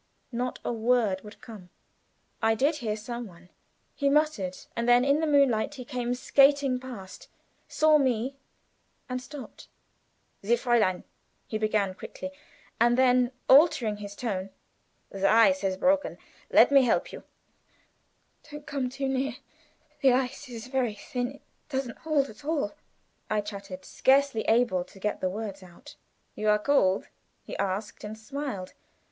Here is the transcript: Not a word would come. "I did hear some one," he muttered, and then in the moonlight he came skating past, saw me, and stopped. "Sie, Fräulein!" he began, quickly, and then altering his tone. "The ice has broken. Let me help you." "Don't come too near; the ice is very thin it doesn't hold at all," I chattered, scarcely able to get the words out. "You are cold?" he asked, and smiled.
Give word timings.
Not 0.31 0.57
a 0.65 0.73
word 0.73 1.21
would 1.21 1.39
come. 1.43 1.69
"I 2.41 2.55
did 2.55 2.77
hear 2.77 2.97
some 2.97 3.27
one," 3.27 3.49
he 3.93 4.09
muttered, 4.09 4.57
and 4.75 4.89
then 4.89 5.05
in 5.05 5.19
the 5.19 5.27
moonlight 5.27 5.75
he 5.75 5.85
came 5.85 6.15
skating 6.15 6.79
past, 6.79 7.27
saw 7.67 7.99
me, 7.99 8.35
and 9.07 9.21
stopped. 9.21 9.67
"Sie, 10.41 10.55
Fräulein!" 10.55 11.03
he 11.45 11.59
began, 11.59 11.93
quickly, 11.93 12.31
and 12.79 12.97
then 12.97 13.31
altering 13.47 13.97
his 13.97 14.15
tone. 14.15 14.49
"The 15.11 15.27
ice 15.29 15.61
has 15.61 15.77
broken. 15.77 16.17
Let 16.49 16.71
me 16.71 16.81
help 16.81 17.11
you." 17.13 17.23
"Don't 18.49 18.65
come 18.65 18.89
too 18.89 19.07
near; 19.07 19.35
the 20.01 20.13
ice 20.13 20.49
is 20.49 20.65
very 20.65 20.95
thin 20.95 21.31
it 21.33 21.41
doesn't 21.69 21.99
hold 21.99 22.27
at 22.27 22.43
all," 22.43 22.73
I 23.29 23.41
chattered, 23.41 23.85
scarcely 23.85 24.41
able 24.47 24.83
to 24.83 24.99
get 24.99 25.21
the 25.21 25.29
words 25.29 25.61
out. 25.61 25.95
"You 26.33 26.49
are 26.49 26.57
cold?" 26.57 27.07
he 27.43 27.55
asked, 27.57 28.03
and 28.03 28.17
smiled. 28.17 28.73